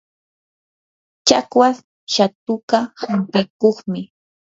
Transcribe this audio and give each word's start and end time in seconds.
chakwas 1.27 1.77
shatuka 2.13 2.77
hampikuqmi. 3.01 4.01